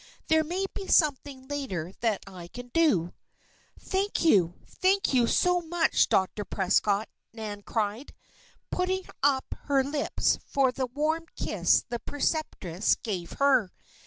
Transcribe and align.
There 0.29 0.43
may 0.43 0.65
be 0.73 0.87
something 0.87 1.47
later 1.47 1.93
that 1.99 2.23
I 2.25 2.47
can 2.47 2.69
do." 2.69 3.13
"Thank 3.79 4.25
you! 4.25 4.55
thank 4.67 5.13
you, 5.13 5.27
so 5.27 5.61
much, 5.61 6.09
Dr. 6.09 6.43
Prescott!" 6.43 7.07
Nan 7.33 7.61
cried, 7.61 8.15
putting 8.71 9.03
up 9.21 9.45
her 9.65 9.83
lips 9.83 10.39
for 10.43 10.71
the 10.71 10.87
warm 10.87 11.27
kiss 11.35 11.85
the 11.89 11.99
preceptress 11.99 12.95
gave 12.95 13.33
her. 13.33 13.71